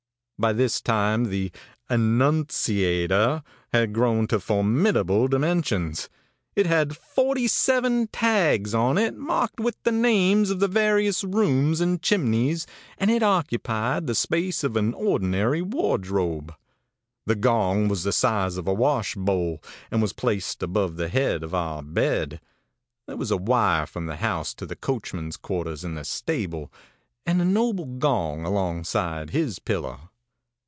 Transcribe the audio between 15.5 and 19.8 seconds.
wardrobe. The gong was the size of a wash bowl,